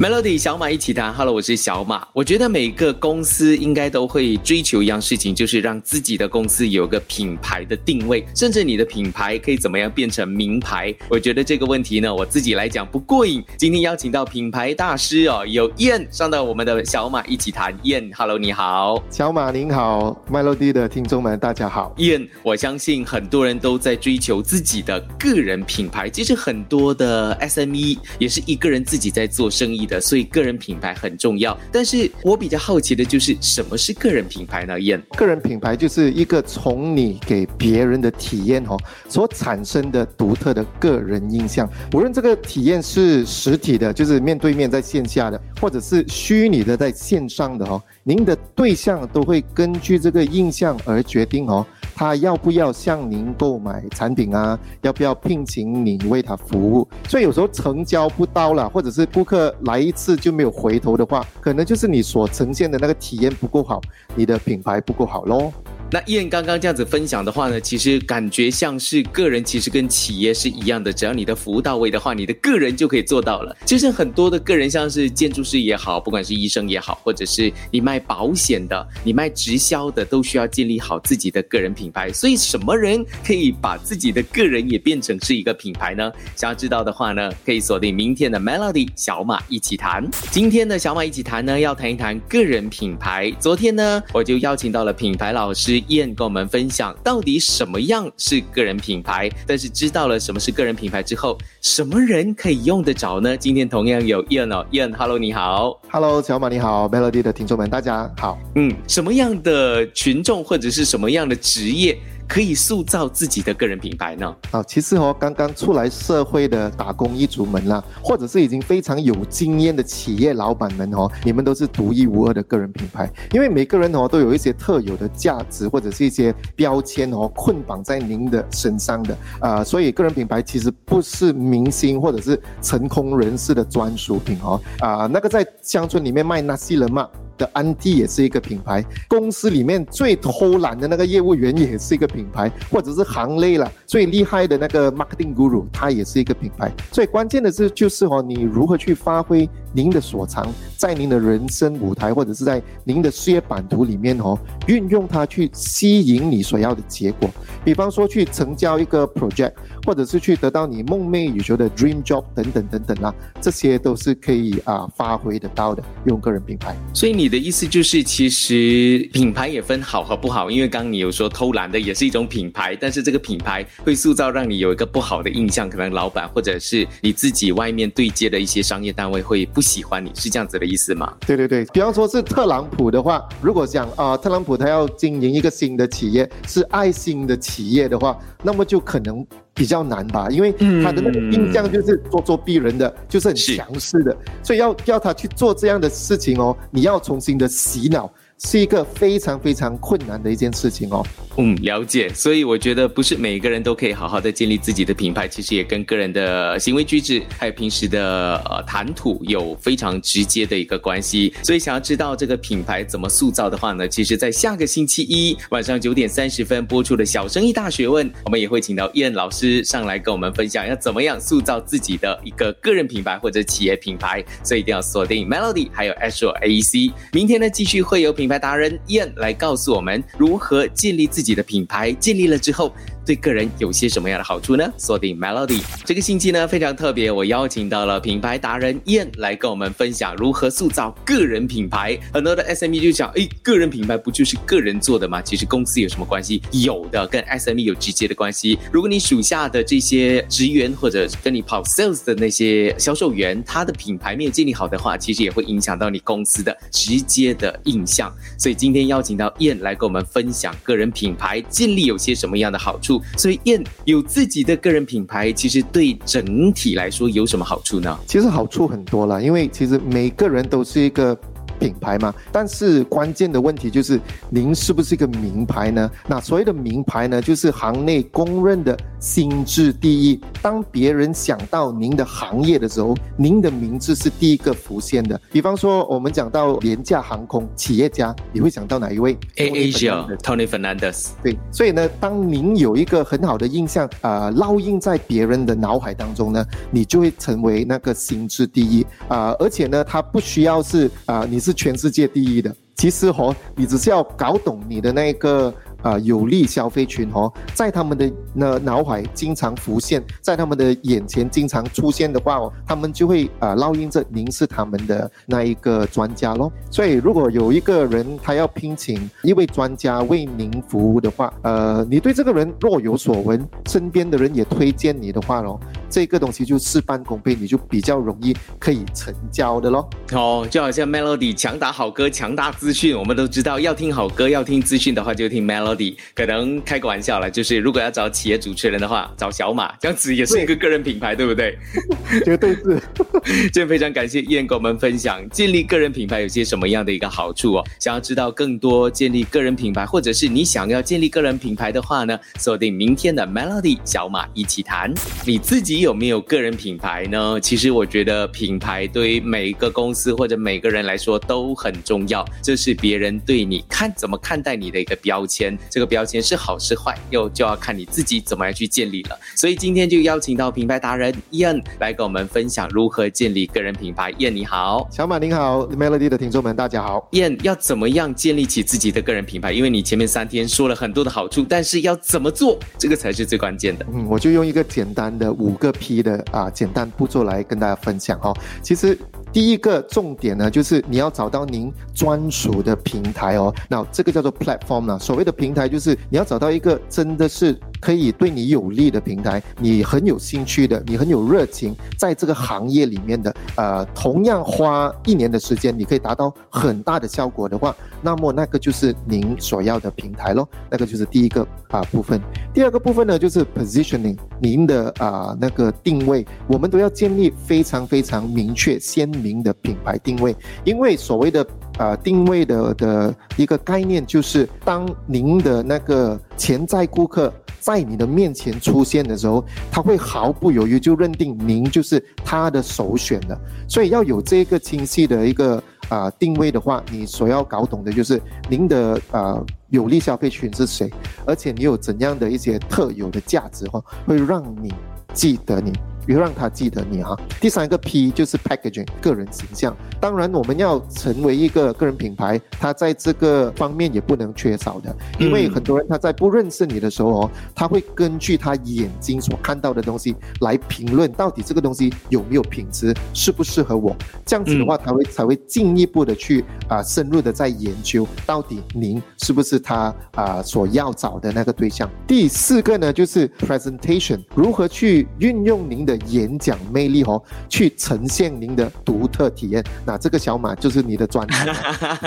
[0.00, 2.04] Melody 小马一起谈，Hello，我是小马。
[2.12, 10.92] 我觉得每个公司应该都会追求一样事情，就是让自己的公司有个品牌的定位，甚至你的品牌可以怎么样变成名牌。
[11.08, 13.42] 我觉得这个问题呢，我自己来讲不过瘾。
[13.56, 17.72] 今天邀请到品牌大师哦，有燕上到我们的小马一起谈。
[17.84, 21.94] 燕，Hello，你好，小马您好，Melody 的听众们大家好。
[21.98, 29.83] 燕，我相信很多人都在追求自己的个人品牌，其实很多的 SME 也是一个人自己在做生意。
[29.86, 31.56] 的，所以个人品牌很重要。
[31.72, 34.78] 但是我比较好奇的就是什么是个人品牌呢？
[34.80, 38.76] 燕，个人品牌就是一个从你给别人的体验哦
[39.08, 41.68] 所产生的独特的个人印象。
[41.92, 51.66] 无论这个体验是实体的，就是面对面在线下的，或者是虚拟的在线上的哦，您的对象都会根据这个印象而决定哦。
[51.96, 54.58] 他要不要向您购买产品啊？
[54.82, 56.88] 要不要聘请你为他服务？
[57.08, 63.80] 所以有时候成交不到了，或者是顾客来来一次就没有回头的话，可能就是你所呈现的那个体验不够好，
[64.14, 65.52] 你的品牌不够好喽。
[65.94, 73.56] 那燕刚刚这样子分享的话呢，其实感觉像是个人，其实跟企业是一样的，只要你的服务到位的话，你的个人就可以做到了。
[73.64, 82.12] 其实很多的个人，像是建筑师也好，不管是医生也好，或者是你卖保险的、你卖直销的，都需要建立好自己的个人品牌。
[82.12, 86.10] 所以，什么人可以把自己的个人也变成是一个品牌呢？
[86.34, 90.04] 想要知道的话呢，可以锁定明天的 Melody 小马一起谈。
[90.32, 93.32] 今天的小马一起谈呢，要谈一谈个人品牌。
[93.38, 95.83] 昨天呢，我就邀请到了品牌老师。
[95.88, 103.36] 燕跟我们分享到底什么样是个人品牌，但是知道了什么是个人品牌之后，什么人可以用得着呢？
[103.36, 111.98] 今天同样有燕哦，燕，Hello，你好，Hello，小马你好，Melody 的听众们大家好，嗯，什么样的群众或者是什么样的职业？
[112.26, 114.34] 可以塑造自己的个人品牌呢？
[114.50, 123.12] 啊，其实哦，刚刚出来社会的打工一族们啦，或者是已经非常有经验的企业老板们哦，你们都是独一无二的个人品牌。
[123.32, 137.08] 因为每个人哦都有一些特有的价值或者是一些标签哦捆绑在您的身上的啊，所以个人品牌其实不是明星或者是成功人士的专属品哦啊，那个在乡村里面卖纳西人嘛。
[137.36, 146.70] 的安迪也是一个品牌，公司里面最偷懒的那个业务员也是一个品牌，或者是行内了最厉害的那个 marketing guru，他也是一个品牌。
[146.92, 150.46] 最关键的是就是哦，你如何去发挥您的所长，
[150.84, 157.30] 在您的人生舞台或者是在您的事业版图里面哦，运用它去吸引你所要的结果。
[157.64, 159.54] 比方说去成交一个 project，
[159.86, 166.76] 或者是去得到你梦寐以求的 dream job 等等等等啦，这些都是可以啊发挥得到的，用个人品牌。
[166.92, 181.14] 所以你的意思就是，其实品牌也分好和不好，因为刚你有说偷懒的也是一种品牌，但是这个品牌会塑造让你有一个不好的印象，可能老板或者是你自己外面对接的一些商业单位会不喜欢你，是这样子的意吗？
[181.26, 187.54] 对对对，比方说是特朗普的话，如果讲啊，特朗普他要经营一个新的企业，是爱心的企。
[187.54, 189.24] 企业的话，那么就可能
[189.54, 190.50] 比较难吧，因为
[190.82, 198.12] 他的那个印象就是咄咄逼人的，就是很强势的，所以要要他去做这样的事情哦，你要重新的洗脑。
[198.38, 201.04] 是一个非常非常困难的一件事情哦。
[201.36, 202.08] 嗯，了解。
[202.10, 211.34] 所以我觉得不是每个人都可以好好的建立自己的品牌，其实也跟个人的行为举止，还有平时的呃谈吐有非常直接的一个关系。
[211.42, 224.24] 所以想要知道这个品牌怎么塑造的话呢，其实，在下个星期一晚上九点三十分播出的小生意大学问，我们也会请到燕老师上来跟我们分享要怎么样塑造自己的一个个人品牌或者企业品牌。
[224.44, 226.92] 所以一定要锁定 Melody 还有 Astro AEC。
[227.12, 228.34] 明天呢，继续会有品品牌。
[228.44, 232.70] 达人燕来告诉我们如何建立自己的品牌，建立了之后。
[233.04, 234.64] 对个人有些什么样的好处呢？
[234.76, 241.98] 锁定 Melody，这个星期呢非常特别，我邀请到了品牌达人燕来跟我们分享如何塑造个人品牌。
[242.12, 245.20] 很多的 SME 就讲，哎，个人品牌不就是个人做的吗？
[245.20, 246.40] 其实公司有什么关系？
[246.52, 248.58] 有的，跟 SME 有直接的关系。
[248.72, 258.12] 如果你属下的这些职员或者跟你跑 sales 的那些销售员，他的品牌没有建立好的话，其实也会影响到你公司的直接的印象。
[258.38, 262.93] 所以今天邀请到燕来跟我们分享个人品牌建立有些什么样的好处。
[263.16, 267.98] 所以燕有自己的个人品牌，其实对整体来说有什么好处呢？
[268.06, 271.16] 其实好处很多了，因为其实每个人都是一个。
[271.64, 272.12] 品牌嘛。
[272.30, 275.90] 但是关键的问题就是您是不是一个名牌呢？
[276.06, 280.20] 那所谓的名牌呢，就是行内公认的心智第一。
[280.42, 285.18] 当别人想到您的行业的时候，您的名字是第一个浮现的。
[285.32, 291.12] 比方说，我们讲到廉价航空企业家，你会想到哪一位？A Asia Tony Fernandez。
[291.22, 299.34] 对，所以呢，当您有一个很好的印象啊，烙印在别人的脑海当中呢，你就会成为那个心智第一啊。
[299.38, 302.54] 而且呢，他不需要是啊，你是全世界第一的。
[302.74, 305.54] 其实哦，你只是要搞懂你的那个。
[305.84, 316.50] 啊，有利消费群哦，在他们的那脑海经常浮现，在他们的眼前经常出现的话哦，他们就会啊烙印着您是他们的那一个专家咯。
[316.70, 325.60] 所以，如果有一个人他要聘请一位专家为您服务的话，呃，你对这个人若有所闻，身边的人也推荐你的话咯，
[325.94, 329.88] 这个东西就事半功倍，你就比较容易可以成交的咯。
[330.10, 335.94] 哦，就好像 Melody 强打好歌，强大资讯，我们都知道要听好歌，要听资讯的话就听 Melody。
[336.12, 341.56] 可能开个玩笑了，就是如果要找企业主持人的话，找小马，这样子也是一个个人品牌，对不对？
[342.26, 342.82] 绝对是。
[343.22, 347.64] 今天非常感谢燕跟我们分享建立个人品牌有些什么样的一个好处哦。
[347.78, 354.92] 想要知道更多建立个人品牌，或者是你想要建立个人品牌的话呢，锁定明天的 Melody 小马一起谈。
[355.24, 357.38] 你自己有没有个人品牌呢？
[357.38, 365.56] 其实我觉得品牌对于每一个公司或者每个人来说都很重要，这是别人对你看怎么看待你的一个标签。
[365.68, 369.18] 这个标签是好是坏，又就要看你自己怎么样去建立了。
[369.36, 374.10] 所以今天就邀请到品牌达人 Ian 来跟我们分享如何建立个人品牌。
[374.14, 377.06] Ian 你好，小马您好，Melody 的听众们大家好。
[377.12, 379.52] Ian 要怎么样建立起自己的个人品牌？
[379.52, 383.84] 因为你前面三天说了很多的好处，但是要怎么做，这个才是最关键的。
[383.92, 388.34] 嗯，我就用一个简单的五个 P 的啊简单步骤来跟大家分享哦。
[388.62, 388.98] 其实。
[389.34, 393.52] 第一个重点呢，就是你要找到您专属的平台哦。
[393.68, 394.96] 那这个叫做 platform 呢。
[394.96, 410.48] 所谓的平台，就是你要找到一个真的是可以对你有利的平台，你很有兴趣的，你很有热情，在这个行业里面的，呃，同样花一年的时间，你可以达到很大的效果的话，那么那个就是您所要的平台咯。
[410.70, 412.20] 那个就是第一个啊部分。
[412.54, 419.08] 第二个部分呢，就是 positioning，您的啊那个定位，我们都要建立非常非常明确鲜。
[419.24, 420.34] 明的品牌定位，
[420.64, 421.46] 因为所谓的
[421.78, 433.38] 呃定位的的一个概念，就是当您的那个潜在顾客在你的面前出现的时候，他会毫不犹豫就认定您就是他的首选的。
[433.68, 440.90] 所以要有这个清晰的一个啊定位的话，你所要搞懂的就是您的呃有利消费群是谁，
[441.26, 444.72] 而且你有怎样的一些特有的价值哈，会让你
[445.12, 445.72] 记得你。
[446.06, 447.18] 别让他记得你哈。
[447.40, 449.76] 第三个 P 就是 packaging，个人形象。
[450.00, 454.94] 当然，我们要成为一个个人品牌，他在这个方面也不能缺少的。
[455.18, 463.96] 因为很多人他在不认识你的时候哦，他会根据他眼睛所看到的东西来评论到底这个东西有没有品质，适不适合我。
[464.26, 471.88] 这样子的话，他会才会进一步的去啊深入的在研究到底您是不是他啊所要找的那个对象。
[472.06, 475.93] 第四个呢，就是 presentation，如何去运用您的。
[476.06, 479.64] 演讲魅力哦，去呈现您的独特体验。
[479.84, 481.54] 那这个小马就是你的专长，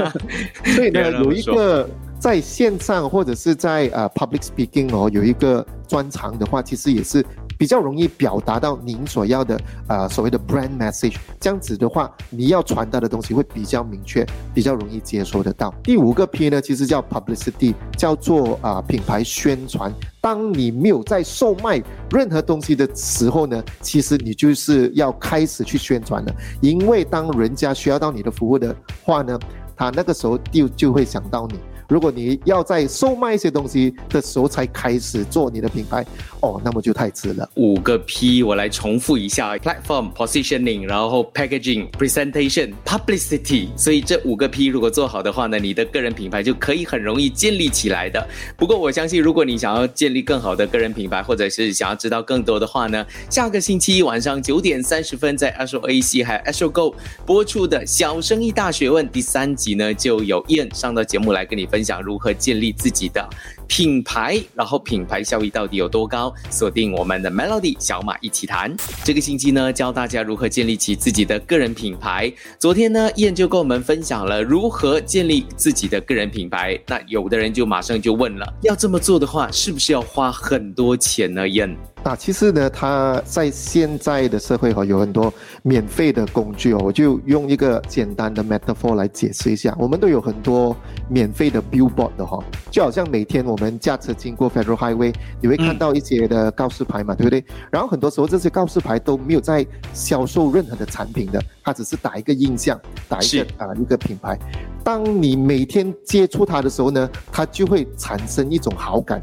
[0.75, 1.89] 所以呢，有一个
[2.19, 7.25] 在线上或者是在呃 public speaking 哦，有一个专长的话，其实也是。
[7.57, 15.74] 比较容易表达到您所要的啊所谓的 brand message，这样子的话，你要传达的东西会比较明确，比较容易接收得到。
[15.83, 19.94] 第五个 P 呢，其实叫 publicity，叫做啊品牌宣传。
[20.21, 21.81] 当你没有在售卖
[22.12, 29.40] 任何东西的时候呢，其实你就是要开始去宣传了，因为当人家需要到你的服务的话呢，
[29.76, 31.57] 他那个时候就就会想到你。
[31.87, 36.06] 如果你要在售卖一些东西的时候才开始做你的品牌，
[36.41, 37.49] 哦，那么就太迟了。
[37.56, 43.69] 五个 P 我来重复一下：platform、positioning，然后 packaging、presentation、publicity。
[43.77, 48.27] 所以这五个 P 如果做好的话呢，你的个人品牌就可以很容易建立起来的。
[48.57, 61.76] 不过我相信，如果你想要建立更好的个人品牌，或者是想要知道更多的话呢，下个星期一晚上九点三十分在 Astro AC 还有 Astro Go 播出的小生意大学问第三集呢，就有 Ian 上到节目来跟你分。
[61.77, 63.29] 分享如何建立自己的
[63.68, 66.33] 品牌，然后品牌效益到底有多高？
[66.50, 68.76] 锁定我们的 Melody 小马一起谈。
[69.04, 72.31] 这个星期呢，教大家如何建立起自己的个人品牌。
[72.57, 76.80] 昨天呢，燕就跟我们分享了如何建立自己的个人品牌。
[76.88, 81.47] 那有的人就马上就问了，要这么做的话，是不是要花很多钱呢？
[81.47, 81.76] 燕？
[82.04, 86.80] 啊，其实呢，它在现在的社会哈，有很多免费的工具哦。
[86.81, 90.76] 我就用一个简单的 metaphor 来解释一下，我们都有很多
[91.09, 97.44] 免费的 billboard 的哈，就好像每天我们驾车经过 Federal Highway，你会看到一些的告示牌嘛，对不对？
[97.71, 104.37] 然后很多时候这些告示牌都没有在销售任何的产品的，它只是打一个印象，打一个啊一个品牌。
[104.83, 109.19] 当你每天接触它的时候呢，它就会产生一种好感。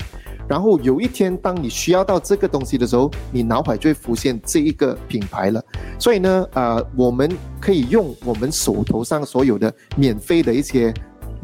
[0.47, 5.65] 然后有一天，当你需要到这个东西的时候，你脑海就会浮现这一个品牌了。
[5.99, 10.93] 所以呢，呃，我们可以用我们手头上所有的免费的一些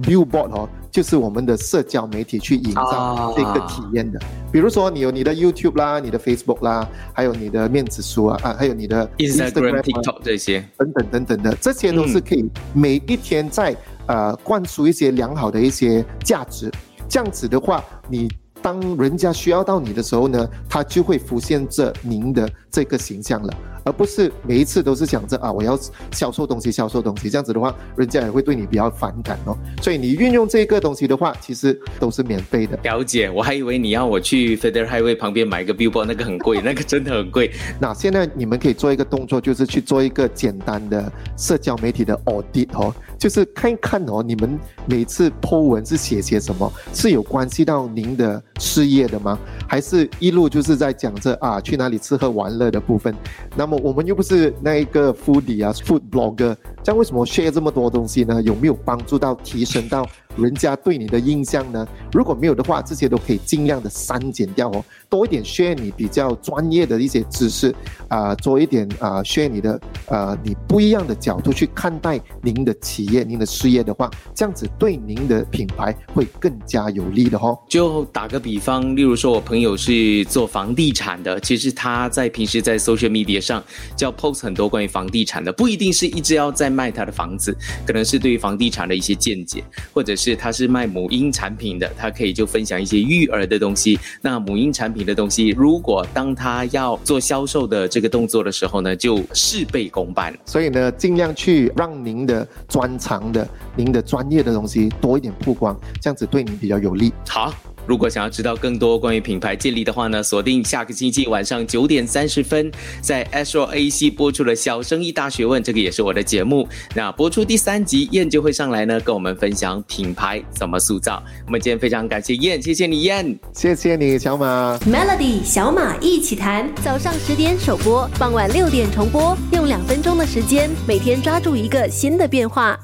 [0.02, 4.18] billboard 哦，就是我们的社交媒体去营造这个体验的。
[4.52, 12.44] 比如说，你有你的 YouTube 啦，你的 Facebook 啦，还有你的面子书啊，啊，还有你的 Instagram、TikTok 这些等等等等的，这些都是可以
[12.75, 16.70] 每一天在呃灌输一些良好的一些价值。
[17.09, 18.28] 这样子的话，你。
[18.62, 23.54] 当人家需要到你的时候呢，他就会浮现着您的这个形象了。
[23.84, 25.78] 而不是每一次都是想着啊，我要
[26.12, 29.56] 销售东西，销售东西，这样子的话，人家也会对你比较反感哦。
[29.82, 32.78] 所以你运用这个东西的话，其实都是免费的。
[32.82, 37.50] 了解，我还以为你要我去 Federal Highway 旁边买一个 billboard，那个很贵，那个真的很贵。
[37.80, 49.38] 那现在你们可以做一个动作，就是去做一个简单的社交媒体的 audit 哦，就是看一看哦，你们每次 po 文是写些什么，是有关系到您的事业的吗？
[49.68, 53.14] 还是一路就是在讲着啊去哪里吃喝玩乐的部分？
[53.56, 58.40] 那么我们又不是那一个 foodie 啊，food blogger，这样为什么 share 这么多东西呢？
[58.42, 60.06] 有没有帮助到提升到？
[60.37, 61.87] 人家对你的印象呢？
[62.12, 64.84] 如果没有的话，这些都可以尽量的删减掉哦。
[65.08, 67.75] 多一点 share 你比较专业的一些知识
[68.08, 77.58] 啊，多一点啊 share 你的呃你不一样的角度去看待您的企业、您的事业的话，这样子对您的品牌会更加有利的哦。
[77.68, 83.62] 就打个比方，例如说我朋友是做房地产的，其实他在平时在 social media 上
[83.96, 90.36] 就要 post 很多关于房地产的，不一定是一直要在卖他的房子，可能是对于房地产的一些见解，或者是。
[90.36, 93.98] 他是卖母婴产品的，他可以就分享一些育儿的东西。
[94.22, 100.32] 那母婴产品的东西，如果当他要做销售的这个动作的时候呢，就事倍功半。
[100.44, 107.12] 所以呢，尽量去让您的专长的、您的专业的东西多一点曝光，这样子对您比较有利。
[107.26, 107.52] 好。
[107.90, 112.70] 如果想要知道更多关于品牌建立的话呢，锁定下个星期晚上九点三十分，
[113.00, 116.68] 在 Astro AC 播出了《小生意大学问》，这个也是我的节目。
[116.94, 121.20] 那播出第三集，燕就会上来呢，跟我们分享品牌怎么塑造。
[121.47, 124.78] 我们今天非常感谢燕，谢谢你燕，谢谢你小马。
[124.87, 132.78] Melody 小马一起谈，早上十点首播，傍晚六点重播，用两分钟的时间，每天抓住一个新的变化。